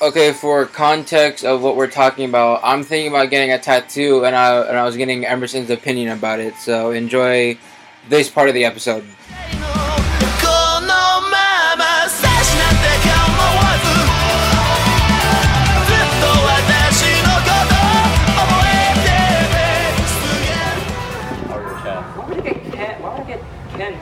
okay, 0.00 0.32
for 0.32 0.66
context 0.66 1.44
of 1.44 1.62
what 1.62 1.76
we're 1.76 1.90
talking 1.90 2.28
about, 2.28 2.60
I'm 2.62 2.82
thinking 2.82 3.12
about 3.12 3.30
getting 3.30 3.52
a 3.52 3.58
tattoo, 3.58 4.24
and 4.24 4.34
I 4.34 4.60
and 4.62 4.76
I 4.76 4.84
was 4.84 4.96
getting 4.96 5.24
Emerson's 5.24 5.70
opinion 5.70 6.16
about 6.16 6.40
it. 6.40 6.56
So 6.56 6.90
enjoy 6.90 7.58
this 8.08 8.28
part 8.28 8.48
of 8.48 8.54
the 8.54 8.64
episode. 8.64 9.04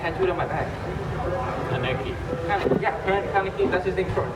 Tattooed 0.06 0.30
on 0.30 0.36
my 0.36 0.46
back. 0.46 0.68
Kaneki. 1.68 2.80
Yeah, 2.80 3.32
Kaneki, 3.32 3.70
that's 3.70 3.84
his 3.84 3.96
name 3.96 4.14
short 4.14 4.28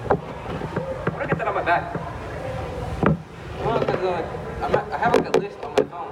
back? 1.71 1.95
Well, 3.63 3.79
because 3.79 4.03
uh, 4.03 4.65
I'm 4.65 4.73
not, 4.73 4.91
I 4.91 4.99
have 4.99 5.15
like 5.15 5.29
a 5.33 5.39
list 5.39 5.57
on 5.63 5.71
my 5.79 5.85
phone. 5.87 6.11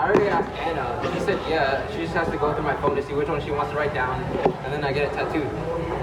I 0.00 0.08
already 0.08 0.28
asked 0.28 0.48
Anna. 0.64 0.86
She 1.12 1.20
said 1.20 1.38
yeah. 1.46 1.86
She 1.92 1.98
just 2.08 2.14
has 2.14 2.28
to 2.30 2.38
go 2.38 2.54
through 2.54 2.64
my 2.64 2.76
phone 2.80 2.96
to 2.96 3.02
see 3.02 3.12
which 3.12 3.28
one 3.28 3.44
she 3.44 3.50
wants 3.50 3.70
to 3.72 3.76
write 3.76 3.92
down, 3.92 4.22
and 4.64 4.72
then 4.72 4.82
I 4.82 4.94
get 4.94 5.04
it 5.08 5.12
tattooed. 5.12 5.44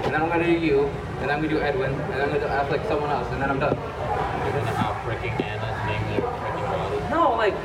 And 0.04 0.14
then 0.14 0.22
I'm 0.22 0.28
gonna 0.28 0.44
do 0.44 0.52
you, 0.52 0.86
and 1.18 1.22
then 1.22 1.30
I'm 1.30 1.42
gonna 1.42 1.48
do 1.48 1.60
Edwin, 1.60 1.92
and 1.92 2.12
then 2.12 2.20
I'm 2.22 2.30
gonna 2.30 2.46
ask 2.46 2.70
like 2.70 2.86
someone 2.86 3.10
else, 3.10 3.26
and 3.32 3.42
then 3.42 3.50
I'm 3.50 3.58
done. 3.58 3.74
You're 3.74 4.54
gonna 4.54 4.78
have 4.78 4.94
freaking 5.02 5.34
Anna's 5.42 5.78
name 5.90 6.04
in 6.14 6.22
freaking 6.22 6.66
body. 6.70 6.98
No, 7.10 7.34
like, 7.34 7.56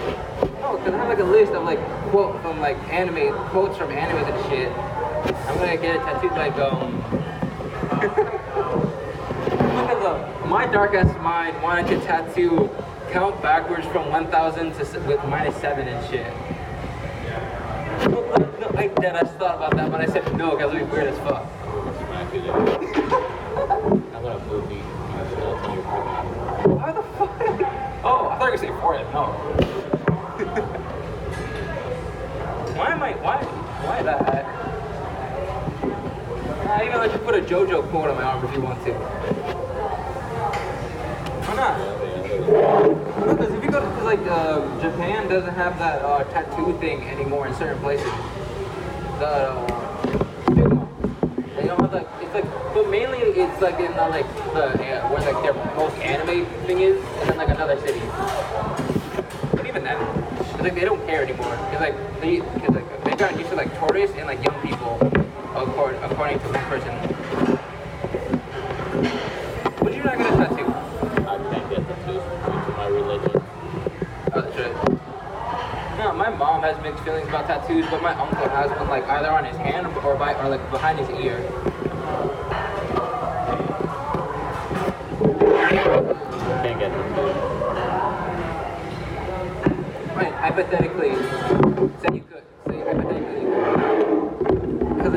no, 0.61 0.77
because 0.77 0.93
I 0.95 0.97
have 0.97 1.09
like 1.09 1.19
a 1.19 1.31
list 1.37 1.53
of 1.53 1.63
like 1.63 1.81
quote 2.09 2.41
from 2.41 2.59
like 2.59 2.77
anime 2.89 3.31
quotes 3.49 3.77
from 3.77 3.91
anime 3.91 4.25
and 4.25 4.49
shit. 4.49 4.71
I'm 5.45 5.57
gonna 5.59 5.77
get 5.77 5.97
it 5.97 6.01
tattooed 6.01 6.31
like 6.31 6.57
um. 6.57 6.97
Look 9.51 9.89
at 9.89 10.01
the 10.01 10.47
my 10.47 10.65
dark 10.65 10.93
ass 10.93 11.15
mind 11.21 11.61
wanted 11.63 11.87
to 11.87 11.99
tattoo 12.05 12.69
count 13.11 13.41
backwards 13.41 13.85
from 13.87 14.09
1,000 14.09 14.73
to 14.73 14.99
with 15.07 15.23
minus 15.25 15.55
seven 15.57 15.87
and 15.87 16.09
shit. 16.09 16.33
No, 18.09 18.19
like, 18.21 18.59
no, 18.59 18.67
I 18.77 18.87
dead. 18.87 19.15
I 19.15 19.23
thought 19.23 19.55
about 19.55 19.75
that, 19.75 19.91
but 19.91 20.01
I 20.01 20.05
said 20.05 20.37
no 20.37 20.51
because 20.55 20.73
it'd 20.73 20.87
be 20.87 20.93
weird 20.93 21.07
as 21.07 21.17
fuck. 21.19 21.45
Smack 21.97 22.33
you 22.33 22.41
there. 22.41 22.53
I'm 22.53 24.21
gonna 24.21 24.45
move 24.45 24.71
you. 24.71 24.77
You 24.77 24.83
still 25.31 25.59
till 25.61 25.73
you're 25.73 25.83
freaking. 25.83 26.77
Why 26.77 26.91
the 26.91 27.01
fuck? 27.01 27.31
Oh, 28.03 28.29
I 28.29 28.37
thought 28.37 28.45
you 28.45 28.51
were 28.51 28.57
saying 28.57 28.77
forehead. 28.79 29.07
No. 29.13 29.23
why 32.77 32.91
am 32.91 33.01
I? 33.01 33.13
Why? 33.13 33.43
Why 33.43 34.03
that? 34.03 34.45
I 36.69 36.85
even 36.85 36.99
let 36.99 37.11
you 37.11 37.16
put 37.27 37.35
a 37.35 37.41
JoJo 37.41 37.89
quote 37.89 38.09
on 38.09 38.15
my 38.15 38.23
arm 38.23 38.45
if 38.45 38.53
you 38.53 38.61
want 38.61 38.81
to. 38.85 38.93
Why 41.43 41.55
not? 41.55 41.77
Because 43.19 43.53
if 43.53 43.61
you 43.61 43.69
go 43.69 43.81
to, 43.81 44.03
like 44.03 44.21
uh, 44.21 44.61
Japan 44.79 45.27
doesn't 45.27 45.53
have 45.55 45.77
that 45.77 46.01
uh, 46.03 46.23
tattoo 46.31 46.77
thing 46.79 47.01
anymore 47.01 47.45
in 47.47 47.53
certain 47.55 47.79
places. 47.79 48.05
The 49.19 49.27
uh. 49.27 49.67
They 51.57 51.67
don't 51.67 51.81
have 51.81 51.91
like 51.91 52.07
it's 52.21 52.33
like, 52.33 52.45
but 52.73 52.89
mainly 52.89 53.17
it's 53.17 53.61
like 53.61 53.77
in 53.77 53.91
the, 53.91 54.07
like 54.07 54.33
the 54.53 54.63
uh, 54.63 55.09
where 55.09 55.19
like 55.19 55.43
their 55.43 55.53
most 55.75 55.97
anime 55.97 56.45
thing 56.65 56.79
is, 56.79 56.95
and 57.19 57.29
then 57.29 57.35
like 57.35 57.49
another 57.49 57.77
city. 57.81 57.99
But 59.51 59.67
even 59.67 59.83
then, 59.83 59.97
it's 60.39 60.61
like 60.61 60.75
they 60.75 60.85
don't 60.85 61.05
care 61.05 61.23
anymore. 61.23 61.53
It's 61.73 61.81
like 61.81 62.21
they, 62.21 62.37
cause 62.39 62.73
like 62.73 63.03
they 63.03 63.15
got 63.17 63.37
used 63.37 63.49
to 63.49 63.57
like 63.57 63.77
tourists 63.79 64.15
and 64.15 64.27
like 64.27 64.41
young 64.45 64.61
people, 64.61 65.26
according 65.63 66.01
according 66.03 66.39
to 66.39 66.47
one 66.49 66.65
person. 66.65 66.93
Would 69.83 69.93
you 69.95 70.03
not 70.03 70.17
get 70.17 70.33
a 70.33 70.37
tattoo? 70.37 70.65
I 71.25 71.37
can't 71.49 71.69
get 71.69 71.81
tattoos 71.87 72.23
due 72.23 72.61
to 72.65 72.71
my 72.77 72.87
religion. 72.87 73.31
Oh, 74.33 74.41
that's 74.41 74.57
right. 74.57 74.75
No, 75.97 76.13
my 76.13 76.29
mom 76.29 76.61
has 76.61 76.79
mixed 76.83 77.03
feelings 77.03 77.27
about 77.27 77.47
tattoos, 77.47 77.85
but 77.89 78.01
my 78.03 78.13
uncle 78.13 78.47
has 78.49 78.69
one 78.71 78.87
like 78.87 79.07
either 79.07 79.29
on 79.31 79.45
his 79.45 79.57
hand 79.57 79.87
or 80.05 80.15
by 80.15 80.33
or 80.35 80.49
like 80.49 80.69
behind 80.69 80.99
his 80.99 81.09
ear. 81.09 81.41
Can't 86.61 86.79
get 86.79 86.91
tattoos. 86.91 87.35
Right, 90.15 90.33
hypothetically, 90.33 91.15
say 92.01 92.09
you 92.15 92.23
could, 92.29 92.43
say 92.67 92.77
hypothetically 92.83 93.41
you 93.41 93.49
could. 93.53 94.97
Because 94.97 95.13
I 95.13 95.16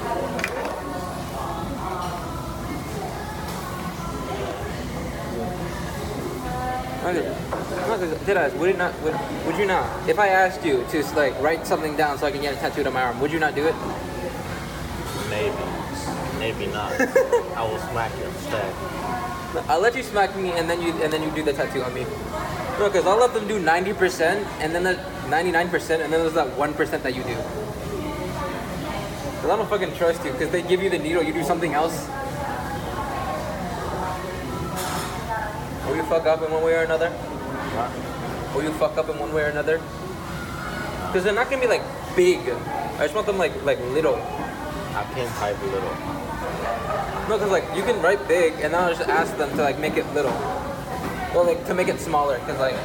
Did 7.13 8.37
I? 8.37 8.49
Would 8.49 8.69
it 8.69 8.77
not? 8.77 8.99
Would, 9.01 9.15
would 9.45 9.57
you 9.57 9.65
not? 9.65 10.09
If 10.09 10.19
I 10.19 10.27
asked 10.27 10.65
you 10.65 10.85
to 10.91 11.03
like 11.15 11.39
write 11.41 11.67
something 11.67 11.95
down 11.97 12.17
so 12.17 12.27
I 12.27 12.31
can 12.31 12.41
get 12.41 12.53
it 12.53 12.59
tattooed 12.59 12.87
on 12.87 12.93
my 12.93 13.03
arm, 13.03 13.19
would 13.19 13.31
you 13.31 13.39
not 13.39 13.55
do 13.55 13.67
it? 13.67 13.75
Maybe. 15.29 15.55
Maybe 16.39 16.67
not. 16.67 16.91
I 17.55 17.63
will 17.63 17.79
smack 17.91 18.11
you 18.17 18.25
instead. 18.25 18.73
I'll 19.69 19.81
let 19.81 19.95
you 19.95 20.03
smack 20.03 20.35
me 20.35 20.51
and 20.51 20.69
then 20.69 20.81
you 20.81 20.91
and 21.03 21.11
then 21.11 21.21
you 21.23 21.31
do 21.31 21.43
the 21.43 21.53
tattoo 21.53 21.83
on 21.83 21.93
me. 21.93 22.05
No, 22.79 22.89
because 22.89 23.05
I'll 23.05 23.19
let 23.19 23.33
them 23.33 23.47
do 23.47 23.61
90% 23.63 24.45
and 24.59 24.73
then 24.73 24.83
the 24.83 24.95
99% 25.27 25.73
and 25.73 26.11
then 26.11 26.11
there's 26.11 26.33
that 26.33 26.47
1% 26.57 27.03
that 27.03 27.13
you 27.13 27.23
do. 27.23 27.35
Because 29.35 29.49
I 29.49 29.55
don't 29.55 29.69
fucking 29.69 29.93
trust 29.95 30.23
you 30.25 30.31
because 30.31 30.49
they 30.51 30.61
give 30.61 30.81
you 30.81 30.89
the 30.89 30.97
needle, 30.97 31.21
you 31.21 31.33
do 31.33 31.43
something 31.43 31.73
else. 31.73 32.07
Will 35.91 35.97
you 35.97 36.03
fuck 36.03 36.25
up 36.25 36.41
in 36.41 36.49
one 36.49 36.63
way 36.63 36.73
or 36.73 36.83
another? 36.83 37.09
Will 38.55 38.63
you 38.63 38.71
fuck 38.79 38.97
up 38.97 39.09
in 39.09 39.19
one 39.19 39.33
way 39.33 39.43
or 39.43 39.47
another? 39.47 39.77
Because 41.07 41.25
they're 41.25 41.33
not 41.33 41.49
gonna 41.49 41.61
be 41.61 41.67
like 41.67 41.83
big. 42.15 42.39
I 42.95 42.99
just 43.03 43.13
want 43.13 43.27
them 43.27 43.37
like 43.37 43.51
like 43.65 43.77
little. 43.91 44.15
I 44.15 45.03
can't 45.13 45.29
type 45.35 45.61
little. 45.61 45.91
No, 47.27 47.35
because 47.35 47.51
like 47.51 47.65
you 47.75 47.83
can 47.83 48.01
write 48.01 48.25
big, 48.25 48.53
and 48.63 48.73
then 48.73 48.75
I'll 48.75 48.95
just 48.95 49.09
ask 49.09 49.35
them 49.35 49.49
to 49.49 49.57
like 49.57 49.79
make 49.79 49.97
it 49.97 50.07
little, 50.13 50.31
or 51.35 51.43
like 51.43 51.67
to 51.67 51.73
make 51.73 51.89
it 51.89 51.99
smaller. 51.99 52.39
Because 52.39 52.57
like 52.59 52.75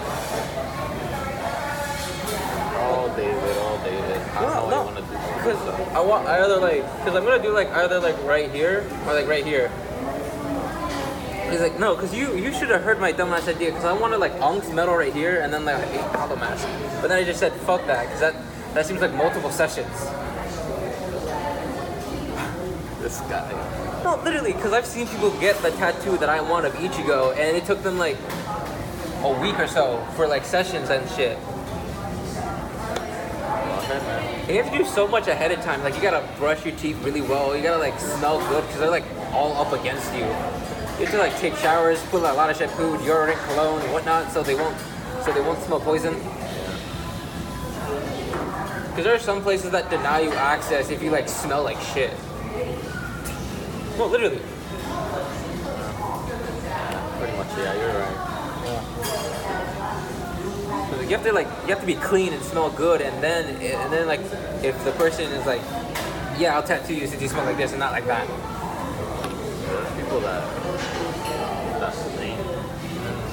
Oh, 2.83 3.07
David. 3.17 3.39
Oh, 3.39 3.81
David. 3.85 4.21
I 4.35 4.41
don't 4.43 4.51
know 4.51 4.69
no, 4.69 4.81
you 4.81 4.95
want 4.95 4.97
to 4.97 5.03
do. 5.03 5.09
because 5.39 5.95
I 5.95 6.01
want 6.01 6.27
I 6.27 6.43
either 6.43 6.57
like 6.57 6.83
because 6.99 7.15
I'm 7.15 7.23
gonna 7.23 7.41
do 7.41 7.53
like 7.53 7.69
either 7.69 8.01
like 8.01 8.21
right 8.25 8.51
here 8.51 8.85
or 9.07 9.15
like 9.15 9.29
right 9.29 9.47
here. 9.47 9.71
He's 11.51 11.61
like, 11.61 11.79
no, 11.79 11.95
because 11.95 12.15
you 12.15 12.35
you 12.37 12.53
should 12.53 12.69
have 12.71 12.83
heard 12.83 13.01
my 13.01 13.13
dumbass 13.13 13.49
idea. 13.49 13.71
Because 13.71 13.85
I 13.85 13.93
wanted 13.93 14.19
like 14.19 14.33
Unk's 14.41 14.71
metal 14.71 14.97
right 14.97 15.13
here, 15.13 15.41
and 15.41 15.53
then 15.53 15.65
like 15.65 15.87
eight 15.89 16.01
hollow 16.17 16.37
mask. 16.37 16.67
But 17.01 17.09
then 17.09 17.19
I 17.19 17.25
just 17.25 17.39
said 17.39 17.53
fuck 17.53 17.87
that, 17.87 18.07
because 18.07 18.21
that 18.21 18.35
that 18.75 18.87
seems 18.87 19.01
like 19.01 19.15
multiple 19.15 19.51
sessions. 19.51 19.87
This 23.07 23.21
guy. 23.31 24.03
No, 24.03 24.21
literally, 24.25 24.53
because 24.53 24.73
I've 24.73 24.87
seen 24.87 25.07
people 25.07 25.31
get 25.39 25.57
the 25.63 25.71
tattoo 25.71 26.17
that 26.17 26.29
I 26.29 26.41
want 26.41 26.67
of 26.67 26.73
Ichigo, 26.75 27.37
and 27.37 27.57
it 27.57 27.65
took 27.65 27.81
them 27.85 27.99
like 27.99 28.17
a 29.23 29.41
week 29.41 29.59
or 29.61 29.69
so 29.69 30.05
for 30.17 30.27
like 30.27 30.45
sessions 30.45 30.91
and 30.91 31.09
shit. 31.11 31.39
You 34.49 34.63
have 34.63 34.71
to 34.73 34.79
do 34.79 34.85
so 34.85 35.09
much 35.09 35.27
ahead 35.27 35.51
of 35.51 35.61
time. 35.65 35.83
Like 35.83 35.97
you 35.97 36.03
gotta 36.03 36.25
brush 36.39 36.65
your 36.65 36.77
teeth 36.77 37.03
really 37.05 37.21
well. 37.21 37.57
You 37.57 37.63
gotta 37.63 37.81
like 37.81 37.99
smell 37.99 38.39
good 38.49 38.63
because 38.63 38.79
they're 38.79 38.91
like 38.91 39.16
all 39.37 39.53
up 39.61 39.73
against 39.79 40.13
you. 40.15 40.21
You 40.21 41.05
have 41.05 41.11
to 41.11 41.19
like 41.19 41.37
take 41.39 41.55
showers, 41.57 42.03
put 42.07 42.23
a 42.23 42.33
lot 42.33 42.49
of 42.49 42.57
shampoo, 42.57 42.97
deodorant, 42.97 43.37
cologne, 43.49 43.83
and 43.83 43.93
whatnot, 43.93 44.33
so 44.33 44.43
they 44.43 44.55
won't 44.55 44.77
so 45.25 45.33
they 45.33 45.43
won't 45.43 45.61
smell 45.61 45.79
poison. 45.79 46.15
Because 48.89 49.05
there 49.05 49.15
are 49.15 49.19
some 49.19 49.43
places 49.43 49.71
that 49.73 49.91
deny 49.91 50.21
you 50.21 50.33
access 50.33 50.89
if 50.89 51.03
you 51.03 51.11
like 51.11 51.29
smell 51.29 51.63
like 51.63 51.79
shit. 51.81 52.15
No, 53.99 54.07
literally. 54.07 54.41
Pretty 57.19 57.37
much, 57.37 57.49
yeah, 57.59 57.75
you're 57.75 57.93
right. 58.01 58.17
So 60.91 61.01
you 61.03 61.09
have 61.09 61.25
to 61.25 61.33
like 61.33 61.49
you 61.65 61.75
have 61.75 61.81
to 61.81 61.87
be 61.87 61.97
clean 61.97 62.33
and 62.33 62.43
smell 62.43 62.71
good, 62.71 63.03
and 63.03 63.23
then 63.23 63.45
and 63.61 63.93
then 63.93 64.07
like 64.07 64.21
if 64.65 64.83
the 64.85 64.93
person 64.93 65.31
is 65.31 65.45
like, 65.45 65.61
yeah, 66.39 66.55
I'll 66.55 66.63
tattoo 66.63 66.95
you 66.95 67.07
since 67.07 67.21
you 67.21 67.29
smell 67.29 67.45
like 67.45 67.59
this 67.59 67.73
and 67.73 67.81
not 67.81 67.93
like 67.93 68.07
that. 68.07 68.27
There's 69.67 69.95
people 69.97 70.21
that 70.21 70.43
that 71.81 71.93
stink. 71.93 72.39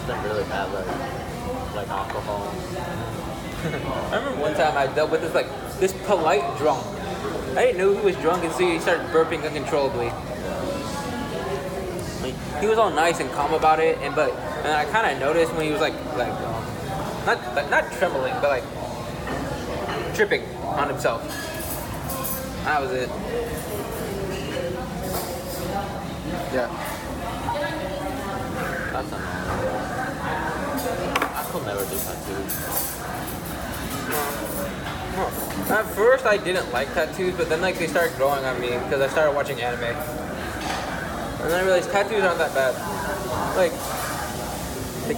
Stink 0.04 0.24
really 0.24 0.44
bad, 0.46 0.74
like 0.74 1.76
like 1.76 1.88
alcohol. 1.90 2.54
I 4.12 4.18
remember 4.18 4.42
one 4.42 4.54
time 4.56 4.78
I 4.78 4.88
dealt 4.94 5.12
with 5.12 5.22
this 5.22 5.34
like 5.34 5.48
this 5.80 5.94
polite 6.06 6.58
drunk. 6.58 6.86
I 7.56 7.66
didn't 7.66 7.78
know 7.78 7.94
he 7.96 8.04
was 8.04 8.16
drunk 8.18 8.44
until 8.44 8.68
he 8.68 8.80
started 8.80 9.06
burping 9.08 9.46
uncontrollably. 9.46 10.12
He 12.60 12.68
was 12.68 12.78
all 12.78 12.90
nice 12.90 13.20
and 13.20 13.30
calm 13.32 13.54
about 13.54 13.80
it, 13.80 13.98
and 14.00 14.16
but 14.16 14.32
and 14.32 14.74
I 14.74 14.86
kind 14.86 15.12
of 15.12 15.20
noticed 15.20 15.54
when 15.54 15.66
he 15.66 15.72
was 15.72 15.82
like 15.82 15.94
like 16.16 16.32
um, 16.32 16.66
not 17.26 17.56
like, 17.56 17.70
not 17.70 17.92
trembling, 17.94 18.34
but 18.42 18.50
like 18.50 20.16
tripping 20.16 20.44
on 20.64 20.90
himself. 20.90 21.22
That 22.66 22.82
was 22.82 22.92
it. 22.92 23.10
Yeah. 26.54 26.70
That's 28.92 29.12
annoying. 29.12 29.44
I 31.36 31.44
could 31.52 31.66
never 31.66 31.84
do 31.86 31.98
tattoos. 31.98 32.54
Huh. 35.16 35.76
At 35.76 35.86
first, 35.96 36.26
I 36.26 36.38
didn't 36.38 36.72
like 36.72 36.94
tattoos, 36.94 37.36
but 37.36 37.50
then 37.50 37.62
like 37.62 37.78
they 37.78 37.88
started 37.88 38.16
growing 38.18 38.44
on 38.46 38.60
me 38.60 38.70
because 38.70 39.02
I 39.02 39.08
started 39.08 39.36
watching 39.36 39.62
anime, 39.62 39.84
and 39.84 41.52
then 41.52 41.60
I 41.60 41.64
realized 41.64 41.92
tattoos 41.92 42.24
aren't 42.24 42.40
that 42.40 42.54
bad. 42.54 42.76
Like, 43.56 43.72
like 45.08 45.18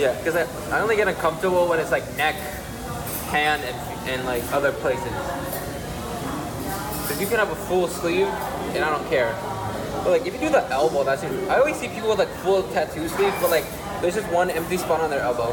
yeah, 0.00 0.16
because 0.18 0.36
I, 0.36 0.76
I 0.76 0.80
only 0.80 0.96
get 0.96 1.08
uncomfortable 1.08 1.68
when 1.68 1.78
it's 1.80 1.90
like 1.90 2.04
neck, 2.16 2.36
hand, 3.30 3.62
and, 3.62 3.76
and 4.08 4.24
like 4.24 4.42
other 4.52 4.72
places. 4.72 5.04
Because 7.02 7.20
you 7.20 7.26
can 7.26 7.38
have 7.38 7.50
a 7.50 7.56
full 7.66 7.88
sleeve, 7.88 8.26
and 8.26 8.84
I 8.84 8.90
don't 8.90 9.08
care. 9.08 9.34
But 10.04 10.10
like 10.10 10.26
if 10.26 10.34
you 10.34 10.40
do 10.40 10.50
the 10.50 10.68
elbow, 10.68 11.02
that's 11.02 11.22
it. 11.22 11.48
I 11.48 11.58
always 11.58 11.76
see 11.76 11.88
people 11.88 12.10
with 12.10 12.18
like 12.18 12.28
full 12.44 12.62
tattoo 12.74 13.08
sleeves, 13.08 13.34
but 13.40 13.50
like 13.50 13.64
there's 14.02 14.14
just 14.16 14.30
one 14.30 14.50
empty 14.50 14.76
spot 14.76 15.00
on 15.00 15.08
their 15.08 15.22
elbow. 15.22 15.48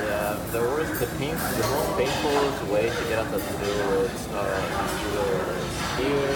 Yeah, 0.00 0.38
the 0.50 0.60
worst, 0.60 0.98
the 0.98 1.06
pain, 1.18 1.34
the 1.36 1.66
most 1.68 1.92
painful 1.98 2.72
way 2.72 2.88
to 2.88 3.04
get 3.04 3.20
a 3.20 3.28
tattoo 3.28 4.08
is 4.08 4.28
uh, 4.32 4.56
here, 5.98 6.32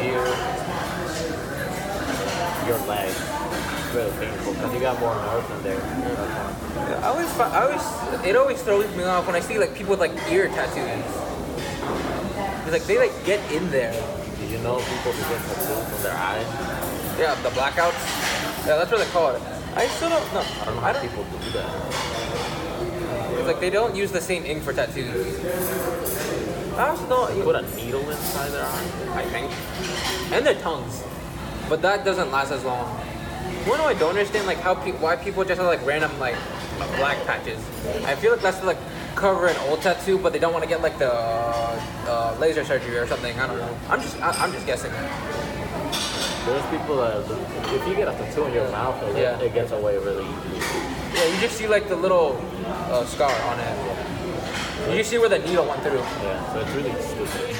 here, 0.00 0.28
your 2.66 2.78
leg. 2.88 3.43
Painful 3.94 4.54
because 4.54 4.74
you 4.74 4.80
got 4.80 4.98
more 4.98 5.14
nerves 5.14 5.48
in 5.52 5.62
there. 5.62 5.80
I 6.98 7.06
always, 7.06 7.28
I 7.38 7.62
always, 7.62 8.26
it 8.26 8.34
always 8.34 8.60
throws 8.60 8.96
me 8.96 9.04
off 9.04 9.24
when 9.24 9.36
I 9.36 9.40
see 9.40 9.56
like 9.56 9.72
people 9.72 9.90
with 9.90 10.00
like 10.00 10.10
ear 10.32 10.48
tattoos. 10.48 11.04
It's 12.64 12.72
like 12.72 12.82
they 12.86 12.98
like 12.98 13.12
get 13.24 13.38
in 13.52 13.70
there. 13.70 13.92
Did 14.40 14.50
you 14.50 14.58
know 14.58 14.78
people 14.78 15.12
who 15.12 15.22
get 15.32 15.40
tattoos 15.46 15.94
on 15.94 16.02
their 16.02 16.16
eyes? 16.16 16.46
Yeah, 17.20 17.40
the 17.44 17.50
blackouts. 17.50 18.66
Yeah, 18.66 18.78
that's 18.78 18.90
what 18.90 18.98
they 18.98 19.06
call 19.12 19.30
it. 19.36 19.42
I 19.76 19.86
still 19.86 20.08
don't 20.10 20.34
know. 20.34 20.40
I 20.40 20.64
don't 20.64 20.74
know 20.74 20.80
I 20.82 20.92
how 20.92 20.92
don't. 20.94 21.08
people 21.08 21.24
do 21.24 21.50
that. 21.52 23.38
It's 23.38 23.46
like 23.46 23.60
they 23.60 23.70
don't 23.70 23.94
use 23.94 24.10
the 24.10 24.20
same 24.20 24.44
ink 24.44 24.64
for 24.64 24.72
tattoos. 24.72 25.38
I 26.76 26.88
also 26.88 27.06
don't. 27.08 27.44
Put 27.44 27.54
a 27.54 27.62
needle 27.76 28.10
inside 28.10 28.50
their 28.50 28.64
eye? 28.64 29.22
I 29.22 29.24
think. 29.26 29.52
And 30.32 30.44
their 30.44 30.60
tongues. 30.60 31.04
But 31.68 31.80
that 31.82 32.04
doesn't 32.04 32.32
last 32.32 32.50
as 32.50 32.64
long. 32.64 33.03
One 33.68 33.80
I 33.80 33.94
don't 33.94 34.10
understand 34.10 34.46
like 34.46 34.58
how 34.58 34.74
pe- 34.74 34.92
why 34.92 35.16
people 35.16 35.44
just 35.44 35.58
have 35.60 35.66
like 35.68 35.84
random 35.86 36.10
like 36.18 36.36
black 36.96 37.24
patches. 37.26 37.58
I 38.04 38.14
feel 38.14 38.32
like 38.32 38.42
that's 38.42 38.58
to 38.60 38.66
like 38.66 38.78
cover 39.14 39.46
an 39.46 39.56
old 39.68 39.80
tattoo, 39.80 40.18
but 40.18 40.32
they 40.32 40.38
don't 40.38 40.52
want 40.52 40.64
to 40.64 40.68
get 40.68 40.82
like 40.82 40.98
the 40.98 41.12
uh, 41.12 42.36
laser 42.40 42.64
surgery 42.64 42.96
or 42.98 43.06
something. 43.06 43.38
I 43.38 43.46
don't 43.46 43.58
know. 43.58 43.76
I'm 43.88 44.00
just 44.00 44.20
I, 44.20 44.30
I'm 44.44 44.52
just 44.52 44.66
guessing. 44.66 44.92
There's 46.44 46.66
people 46.66 46.96
that, 46.96 47.24
if 47.72 47.88
you 47.88 47.94
get 47.94 48.06
a 48.06 48.12
tattoo 48.12 48.44
in 48.44 48.52
your 48.52 48.68
mouth, 48.70 49.02
it, 49.04 49.16
Yeah. 49.16 49.38
it 49.40 49.54
gets 49.54 49.72
away 49.72 49.96
really 49.96 50.24
easy. 50.26 50.78
Yeah, 51.14 51.24
you 51.32 51.40
just 51.40 51.56
see 51.56 51.66
like 51.66 51.88
the 51.88 51.96
little 51.96 52.36
uh, 52.66 53.04
scar 53.06 53.32
on 53.50 53.58
it. 53.60 54.90
You 54.90 54.98
just 54.98 55.08
see 55.08 55.16
where 55.18 55.30
the 55.30 55.38
needle 55.38 55.64
went 55.66 55.82
through. 55.82 55.98
Yeah, 55.98 56.52
so 56.52 56.60
it's 56.60 56.70
really 56.72 56.92
stupid. 57.00 57.56